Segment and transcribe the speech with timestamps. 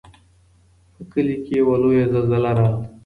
[0.93, 2.83] په کلي کې یوه لویه زلزله راغله.